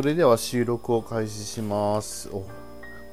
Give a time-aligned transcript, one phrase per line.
[0.00, 2.30] それでは収録を開始します。
[2.32, 2.46] お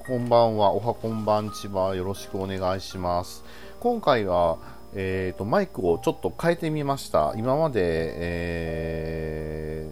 [0.05, 0.71] こんばんは。
[0.71, 1.97] おはこんばんちは。
[1.97, 3.43] よろしくお願いします。
[3.81, 4.57] 今回は
[4.93, 7.33] えーと、マイクをちょっと変えてみました。
[7.35, 7.81] 今まで、
[8.15, 9.91] え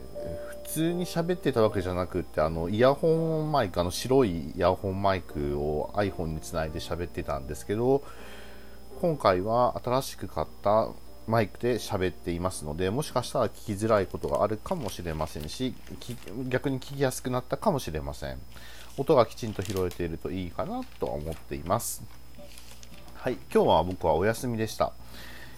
[0.63, 8.03] ー、普通に喋ってたわけじゃなくてあのイヤホンマイクあの白いイヤホンマイクを iPhone につないで喋ってたんですけど
[9.01, 10.87] 今回は新しく買った
[11.28, 15.74] マイクで喋っていますので、もしかしたら聞きづらいことがあるかもしれませんし、
[16.48, 18.38] 逆に聞きやすくなったかもしれません。
[18.98, 22.03] 音がきちんと拾えているといいかなと思っています。
[23.15, 24.93] はい、今日は僕はお休みでした。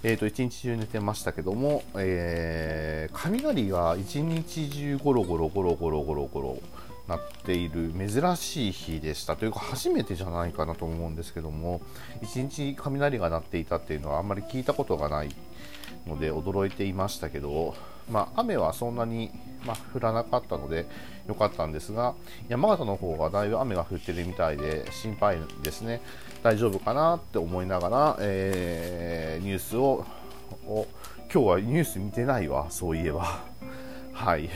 [0.04, 6.58] えーと、一日中寝てましたけども、えー、雷が一日中ゴロゴロゴロゴロゴロゴロ
[7.08, 9.36] なっている珍しい日でした。
[9.36, 11.82] というか初めてじゃないかなと思うんですけども
[12.22, 15.30] 一日雷が鳴っていたっていうのはあんまり聞いたことがない
[16.06, 17.76] ので驚いていましたけど、
[18.12, 19.32] まあ、雨はそんなに、
[19.66, 20.86] まあ、降らなかったので
[21.28, 22.16] 良かったんですが
[22.50, 26.02] 山形の方がだいぶ雨が降ってるみたいで心配ですね。
[26.44, 30.06] 大丈夫かなって思いながら、えー、ニュースを
[31.34, 33.42] 今日はニュース見てないわそういえば。
[34.14, 34.50] はい。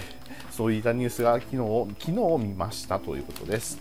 [0.61, 1.57] そういったニュースが昨日
[1.97, 3.79] 昨日見ましたということです。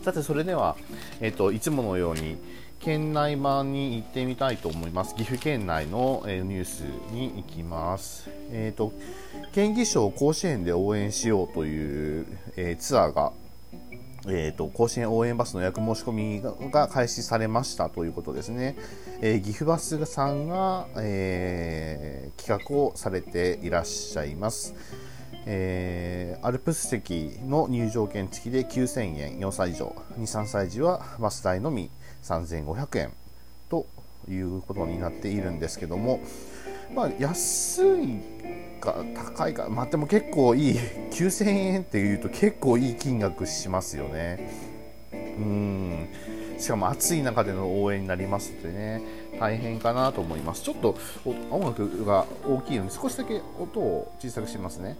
[0.00, 0.74] さて、それでは、
[1.20, 2.38] えっ、と、いつものように、
[2.80, 5.14] 県内版に行ってみたいと思います。
[5.14, 6.80] 岐阜県内の、えニュース
[7.12, 8.30] に行きます。
[8.50, 8.94] えっ、と、
[9.52, 12.26] 県議賞甲子園で応援しようという、
[12.56, 13.34] えツアーが
[14.28, 18.76] えーと、甲子園応援バスの予約申し込みが開始されましたということですね、
[19.20, 24.76] えー、岐阜バスさんが、えー、企画をされていらっしゃいます、
[25.46, 31.90] えー、アルプス席の入場券付きで9000円4歳以上23歳児はバス代のみ
[32.22, 33.12] 3500円
[33.68, 33.86] と
[34.28, 36.20] いうことになっているんですけども、
[36.94, 38.20] まあ、安い
[38.80, 40.74] か高いか、まあ、でも結構いい
[41.10, 44.72] 9000円っていうと結構いい金額しますよね。
[45.12, 46.08] うん。
[46.58, 49.02] しかも暑い中での応援になりますのでね。
[49.42, 50.62] 大変かなと思います。
[50.62, 50.96] ちょっと
[51.50, 54.96] 音楽が大きいので少しだけ音を小さくしますね。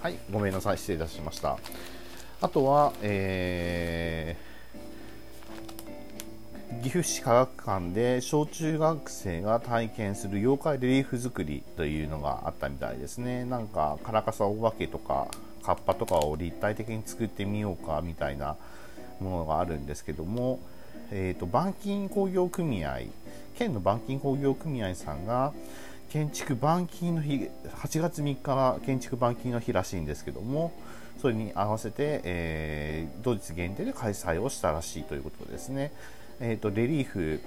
[0.00, 1.58] はいごめんなさい失礼いたしました。
[2.40, 4.56] あとは、えー
[6.82, 13.44] 岐阜市科学館で小中学生が体験する妖怪レリーフ作りというのがあったみたいですね。
[13.44, 15.28] なんかカラカサお化けとか
[15.62, 18.56] カッパとかを立体的に作ってみようかみたいな
[19.20, 20.60] ものがあるんですけども、
[21.10, 23.00] えーと、板金工業組合
[23.58, 25.52] 県の板金工業組合さんが
[26.10, 30.72] 建築板金の日8月3日が建築板金の日らしいんですけども
[31.20, 35.92] それに合わせて、えー、同日限定で開催をしたらしいということですね。
[36.40, 37.40] えーと、レリーフ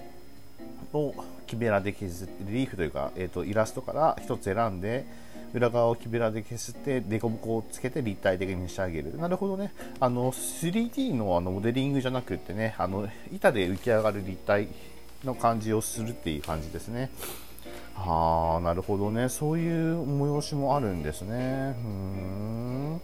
[0.93, 1.13] を
[1.45, 5.05] 木べらで削ってレリーフというか、えーと、イラストから1つ選んで
[5.53, 14.67] 裏側を木べらで削って凸凹をつけて立体的に仕上げるなるほどねあの 3D のあのモデリングじゃなくてねあの板で浮き上がる立体
[15.23, 17.09] の感じをするっていう感じですね。
[17.95, 19.29] はあなるほどね。
[19.29, 21.75] そういう催しもあるんですね。
[21.83, 23.01] うん。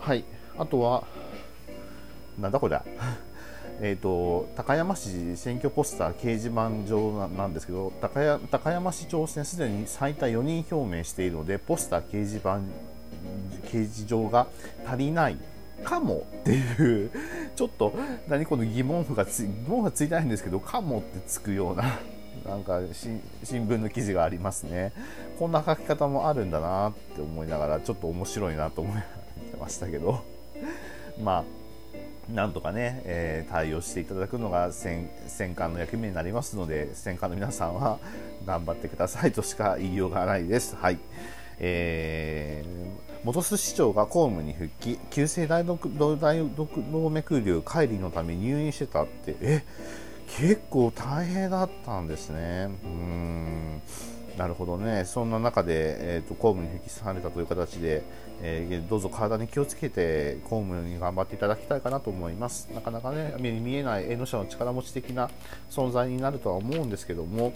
[0.00, 0.24] はい。
[0.58, 1.04] あとは
[2.38, 2.80] なんだこれ
[3.82, 12.60] えーと、高山市選挙ポスター掲示板上なんですけど高高山市長選すでに最多4人表明しているのでポスター掲示板
[13.66, 14.46] 掲示場が
[14.86, 15.36] 足りない
[15.84, 17.10] かもっていう
[17.54, 17.94] ちょっと
[18.28, 21.98] 何この疑問符がつ疑問符がついてないんですけどかもってつくような
[22.46, 24.92] なんか新聞の記事がありますね。
[25.38, 30.22] こんな書き方もあるんだなって思いながらちょっと面白いなと思ってましたけど。
[31.22, 31.44] まあ
[32.32, 35.08] なんとかね、えー、対応していただくのが戦
[35.54, 37.98] 艦の役目になりますので戦艦の皆さんは
[38.44, 40.74] 頑張ってくださいとしか言いようがないです。
[40.76, 40.98] はい。
[41.58, 45.78] えー、元栖市長が公務に復帰急性大動
[47.10, 49.64] 脈瘤解離のため入院してたってえ
[50.28, 52.68] 結構大変だったんですね。
[52.84, 53.82] うん
[54.36, 58.02] なるほどね、そんな中で、えーと、公務に復帰されたという形で、
[58.42, 62.68] えー、どうぞ体に気をつけて公務に頑張っていただきたいかなと思います。
[62.74, 65.30] なかなかね、目に見えない縁の下の力持ち的な
[65.70, 67.54] 存在になるとは思うんですけども、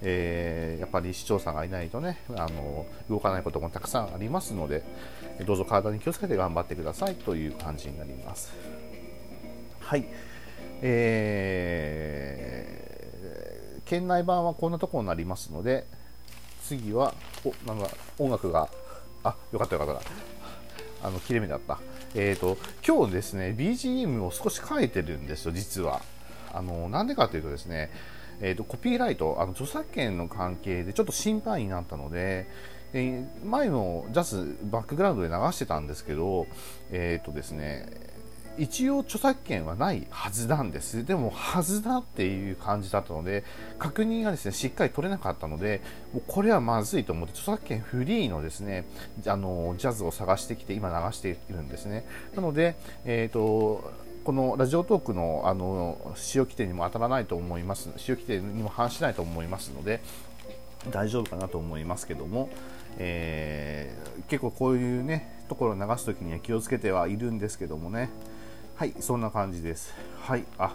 [0.00, 4.84] えー、やっぱり市長さんがいないとねあの、動かないこともたくさんありますので、
[5.46, 8.54] どうぞ体に気をつけて頑張ってくださいという感じになります。
[9.80, 10.06] はい、
[10.80, 15.84] えー、県内版はこんなところになりますので、
[16.62, 17.14] 次は、
[17.44, 17.88] お、なんか
[18.18, 18.68] 音楽が、
[19.24, 19.98] あ、よかったよかっ
[21.00, 21.06] た。
[21.06, 21.78] あの、切れ目だった。
[22.14, 26.02] えっ、ー、と、今日ですね、BGM を少し変えてるんですよ、実は。
[26.52, 27.90] あの、なんでかというとですね、
[28.40, 32.48] えーと、コピーライトあの著作権の関係でちょっと心配になったので、
[32.92, 36.46] えー、前のジャズバックグラウンドで流してたんですけど、
[36.90, 37.86] えっ、ー、とですね、
[38.58, 41.04] 一応著作権はないはずなんです。
[41.04, 43.44] でもはずだっていう感じだったので
[43.78, 45.80] 確認がですねしっかり取れなかったので
[46.12, 48.84] もうこれはまずいと思って著作権フリーのですね
[49.26, 52.04] あのジャズを探してきて今流しているんですね。
[52.34, 53.90] なので、えーと
[54.22, 57.90] このラジオトークのあの使用規定にも当たらないと思います。
[57.96, 60.00] 使用規定にも反しないと思いますので
[60.90, 62.48] 大丈夫かなと思いますけども、
[62.98, 68.10] えー、結構こういうねところを流す時には気をつけてはいるんですけどもね。
[68.82, 69.94] はいそんな感じです。
[70.22, 70.72] はいあ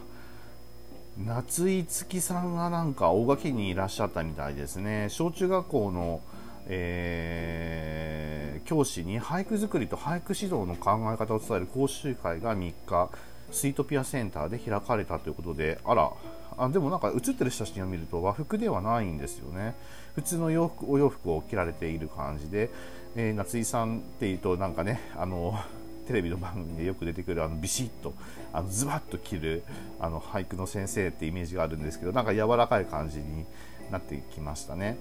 [1.18, 5.08] 夏井月さんがなんか大垣にいらっしゃったみたいですね。
[5.10, 6.22] 小中学校の、
[6.68, 13.10] えー、教師に俳句作りと俳句指導の考え方を伝える講習会が3日
[13.52, 16.10] スイートピアセンターで開かれたということであら
[16.58, 19.76] あでもなんか写ってる写真を見ると和服ではないんですよね。
[20.16, 22.70] 普通の洋服お洋服を着られている感じで、
[23.18, 25.60] えー、夏井さんっていうとなんかねあの
[26.08, 28.14] テレビの番組でよく出てくるあのビシッと
[28.54, 29.64] あのズバッと着る
[30.00, 33.46] あの俳句の先生ってイメージがあるんですけどなんか柔らかい感じに
[33.92, 34.98] なってきましたね。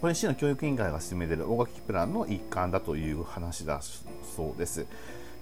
[0.00, 4.86] これ市の教育委員会が進めている大垣プランの一環だという話だそうです。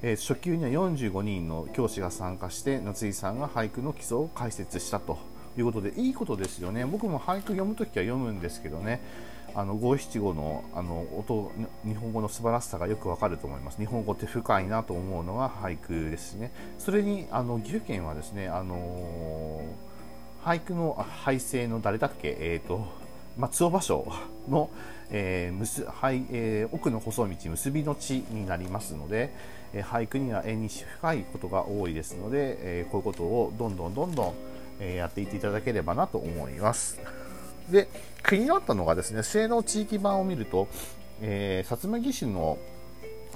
[0.02, 5.18] えー、初級には45人の教師が参加して夏井さんが俳句の基礎を解説したと
[5.58, 9.02] いうことでいいことですよね僕も俳句読むときは読むんですけどね
[9.54, 11.50] あの五七五のあの音
[11.84, 13.78] 日本語の素晴らしさがよくわかると思います。
[13.78, 16.52] 日本語って深いなと思うのが俳句ですね。
[16.78, 19.62] それにあの岐阜県はですねあの
[20.44, 20.94] 俳句の
[21.24, 22.36] 俳声の誰だっけ？
[22.40, 22.86] えっ、ー、と
[23.38, 24.10] 松尾芭蕉
[24.50, 24.70] の、
[25.10, 29.32] えーむすはいえー、奥の細道結びの地になりますので、
[29.72, 34.34] えー、俳句には縁に深いことが多いですので、えー、こういうことをどんどんどんどん、
[34.80, 37.00] えー、やっていっていただければなと思います。
[37.70, 37.88] で
[38.28, 40.68] 気になったのがですね性能地域版を見ると、
[41.22, 42.58] えー、薩摩義手の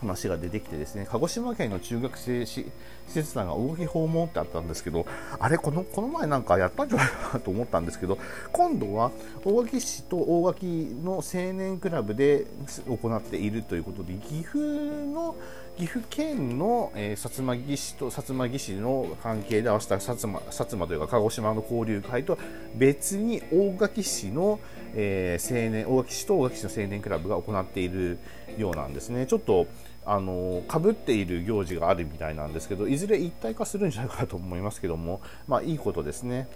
[0.01, 2.67] 話が出てきてですね鹿児島県の中学生施
[3.09, 5.07] 設団が大垣訪問ってあったんですけど
[5.39, 8.19] あれこのこの前なんかやったんじゃないかなと思ったんですけど
[8.53, 9.11] 今度は
[9.45, 12.47] 大垣市と大垣の青年クラブで
[12.87, 15.37] 行っているということで岐阜の
[15.77, 22.39] 岐阜県の、えー、薩摩義士と薩摩義士の関係で合わせた薩摩薩摩というか鹿児島の交流会とは
[22.77, 24.61] 別に大垣市の、
[24.95, 28.19] えー、青年大垣市と大垣市の青年クラブが行っている
[28.57, 29.27] ようなんですね。
[29.27, 29.67] ちょっと
[30.07, 36.47] あの被っている行事があるみたいなんですけどいずれ一体化するんじゃないかなと思いますけども、まあ、いいことですね。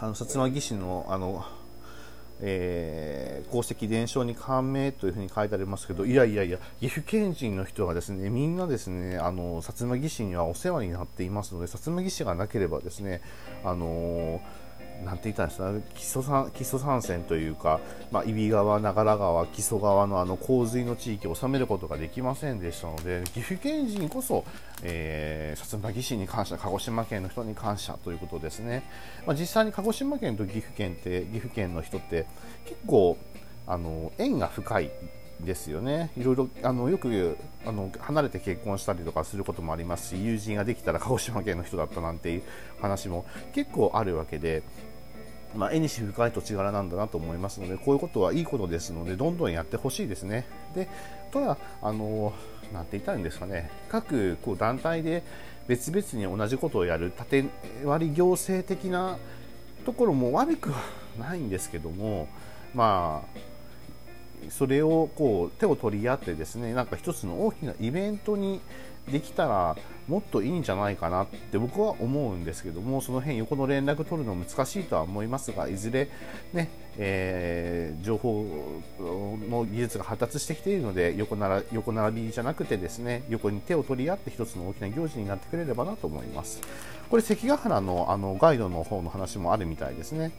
[0.00, 1.44] あの薩摩義士のあの
[2.42, 13.20] えー、功績伝承に感銘というふうに書いてありますけどいやいやいや岐阜県人の人がですねみんなですねあの薩摩義士にはお世話になっていますので薩摩義士がなければですね
[13.64, 14.69] あのー
[15.04, 17.80] なんて言ったんですか木曽山木曽山線というか、
[18.10, 24.44] まあ、揖斐川、長良川、木曽川のあの洪水の地域を治めることができませんでしたので岐阜県人こそ、
[24.82, 28.82] えー、薩摩義士に感謝鹿児島県の人に感謝ということですね、
[29.26, 32.26] まあ、実際に鹿児島県と岐阜県って岐阜県の人って
[32.66, 33.16] 結構
[33.66, 34.90] あの縁が深い
[35.44, 36.10] ですよね。
[36.16, 42.42] いろいろあのよくあの離れて結婚したりとかすることもありますし友人ができたら鹿児島県の人だったなんていう
[42.80, 44.62] 話も結構あるわけで
[45.54, 50.46] まあ、絵にし深い土地柄なんだなと思いますのでこういうことはいいことですのでどんどんやってほしいですね。
[50.74, 50.88] で
[51.32, 52.32] ただあの
[52.72, 55.22] なんて言ったらいいんですかね各こう団体で
[55.66, 57.44] 別々に同じことをやる縦
[57.84, 59.18] 割り行政的な
[59.84, 60.80] ところも悪くは
[61.18, 62.28] ないんですけども
[62.74, 68.60] まあそれをこう手を取り合ってですねなんか一つの大きなイベントに
[69.10, 69.76] できたら
[70.08, 76.08] もっといいんじゃないかなって僕は思うんですけどもその辺横の連絡取るの難しいとは思いますがいずれ
[76.52, 78.44] ね、えー、情報
[78.98, 86.60] の技術が発達してきているので横なら横並びじゃなくてですね横に手を取り合って一つの大きな行事になってくれればなと思います。
[87.08, 90.32] これ関ヶ原のあのガイドの方の話もあるみたいですね。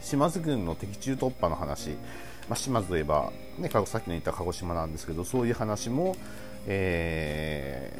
[0.00, 1.90] 島津軍の敵中突破の話。
[2.48, 6.16] まあ、島津といえば、ね、さっきの言った鹿児島なんですけどそういう話も、
[6.66, 7.92] え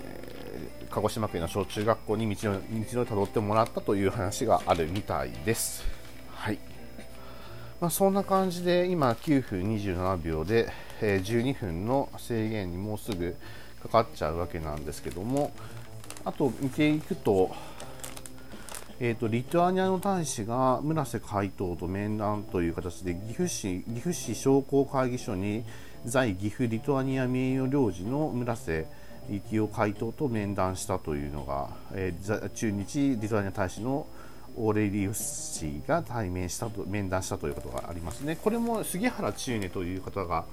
[0.86, 5.84] ー、鹿児島県の小中学校に道の道のたどってもらったという話があるみたいです。
[6.34, 6.58] はい
[7.80, 13.36] まあ、そんな感じで今9分27秒で、えー、12分の制限にもうすぐ
[13.82, 15.52] かかっちゃうわけなんですけども
[16.24, 17.50] あと見ていくと
[19.04, 25.64] えーと、リトアニアの大使が村瀬海斗と面談という形で岐阜市岐阜市商工会議所に
[26.04, 28.86] 在岐阜リトアニア名誉領事の村瀬
[29.30, 34.06] 幸男会頭と面談したというのが、えー、駐日リトアニア大使の
[34.56, 38.36] オーレリウス氏が対面したと面談したということがありますね。
[38.36, 40.44] これも杉原千畝という方が、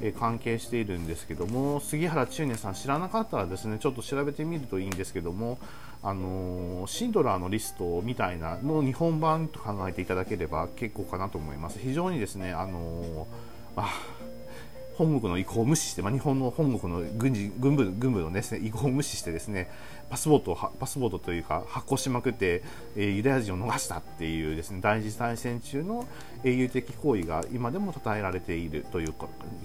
[0.00, 5.58] え関係しているんですけども杉原千畝さん知らなかったらですねちょっと調べてみるといいんですけども
[6.00, 11.80] あのシンドラーのリストみたいなの日本版と考えていただければ結構かなと思います。
[11.80, 13.26] 非常にですねあの
[13.76, 13.90] あ
[15.00, 19.70] 本国の意向を無視して、まあ、日本の本国の軍事軍部軍部のです、ね、意向を無視してですね
[20.10, 22.62] パスポートをパスポートというか発行しまくって、
[22.96, 26.06] えー、ユダヤ人を逃したっていうですね第二次大戦中の
[26.44, 29.14] 英雄的行為が今でも称えられているという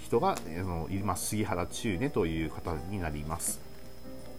[0.01, 3.60] 人が、えー、います杉原中根という方になります。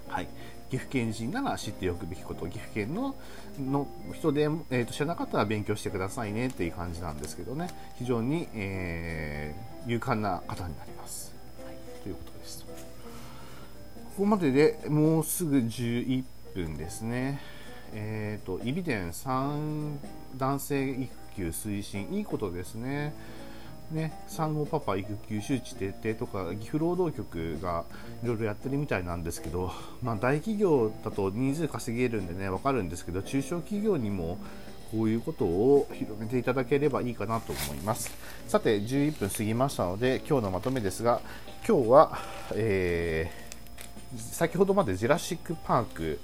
[0.09, 0.29] はい
[0.71, 3.15] 岐阜県人なら知っておくべきこと岐阜県の
[3.59, 7.69] の人で、えーと、知らなかったら勉強してくださいねっていう感じなんですけどね。
[7.99, 11.33] 非常に、えー、勇敢な方になります、
[11.65, 12.65] はい、ということです。
[12.65, 12.73] こ
[14.19, 17.41] こまででもうすぐ11分ですね。
[17.93, 19.97] えっ、ー、とイビデン3
[20.37, 23.15] 男性育休推進いいことですね
[23.91, 27.85] ね、産後パパ育休周知徹底とか岐阜労働局が
[28.25, 34.39] いろいろやってるみたいなんですけど、まあ、大企業だと人数稼げるんでね分かるんですけど中小企業にも
[34.91, 38.11] こういうことを広めていただければいいかなと思います。
[38.49, 41.21] さて11分過ぎましたので今日のまとめですが
[41.67, 42.19] 今日は、
[42.55, 46.21] えー、先ほどまでジュラシック・パーク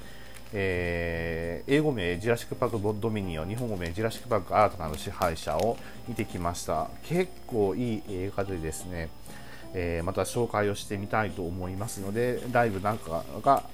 [0.53, 6.89] えー、英語名ジュラシック・パーク・ドミニオン日本語名ジュラシック・パーク・新たなる支配者を見てきました。
[7.05, 9.09] 結構いい映画でですね、
[9.75, 13.65] えー、また紹介をしてみたいと思いますのでライブなんかが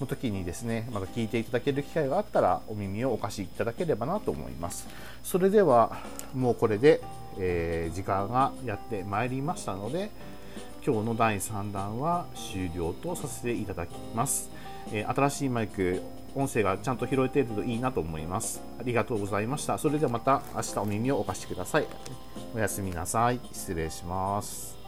[0.00, 4.86] の時にですねまた聞いていただける機会があったらお耳をお貸しいただければなと思います。
[5.22, 5.98] それでは
[6.34, 7.00] もうこれで、
[7.38, 10.10] えー、時間がやってまいりましたので
[10.84, 14.51] 今日の第3弾は終了とさせていただきます。
[14.90, 16.02] え、新しいマイク、
[16.34, 18.62] 音声がちゃんと拾えているといいなと思います。
[18.80, 19.78] ありがとうございました。
[19.78, 21.86] それではまた明日お耳をお貸しください。
[22.54, 23.40] おやすみなさい。
[23.52, 24.81] 失礼します。